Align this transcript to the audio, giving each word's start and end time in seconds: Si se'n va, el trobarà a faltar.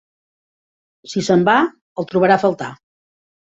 Si 1.11 1.23
se'n 1.29 1.45
va, 1.51 1.59
el 2.05 2.11
trobarà 2.15 2.41
a 2.41 2.45
faltar. 2.47 2.73